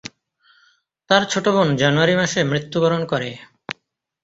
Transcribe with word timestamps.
তার 1.09 1.23
ছোট 1.31 1.45
বোন 1.47 1.67
জানুয়ারি 1.75 2.15
মাসে 2.15 2.39
মৃত্যুবরণ 2.43 3.01
করে। 3.05 3.29